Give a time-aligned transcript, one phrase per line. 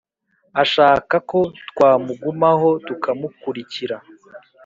[0.63, 1.39] Ashaka ko
[1.69, 3.97] twamugumaho, Tukamuku rikira